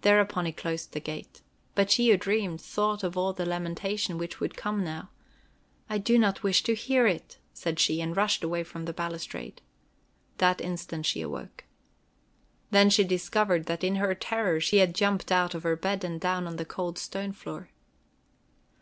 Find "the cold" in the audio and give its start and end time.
16.56-16.96